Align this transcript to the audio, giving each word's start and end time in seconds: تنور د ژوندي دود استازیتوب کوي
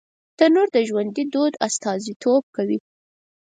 تنور 0.37 0.67
د 0.75 0.77
ژوندي 0.87 1.23
دود 1.33 1.53
استازیتوب 1.67 2.43
کوي 2.55 2.79